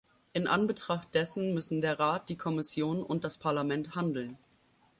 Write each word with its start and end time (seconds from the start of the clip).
In 0.33 0.47
Anbetracht 0.47 1.13
dessen 1.13 1.53
müssen 1.53 1.79
der 1.79 1.99
Rat, 1.99 2.27
die 2.29 2.35
Kommission 2.35 3.03
und 3.03 3.23
das 3.23 3.37
Parlament 3.37 3.93
handeln. 3.93 4.39